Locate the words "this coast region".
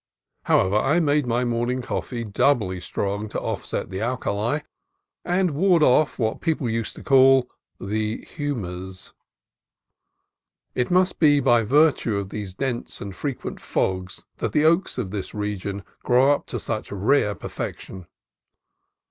15.11-15.83